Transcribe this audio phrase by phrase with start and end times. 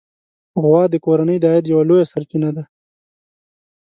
[0.61, 2.63] غوا د کورنۍ د عاید یوه لویه سرچینه ده.